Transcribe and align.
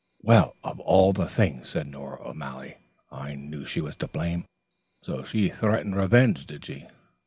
"Well, 0.23 0.55
of 0.63 0.79
all 0.79 1.13
things," 1.13 1.69
said 1.69 1.85
Nora 1.85 2.27
O'Malley. 2.27 2.75
"I 3.11 3.35
knew 3.35 3.65
she 3.65 3.81
was 3.81 3.95
to 3.97 4.07
blame. 4.07 4.45
So 5.03 5.23
she 5.23 5.49
threatened 5.49 5.95
revenge, 5.95 6.47
did 6.47 6.65
she?" 6.65 6.87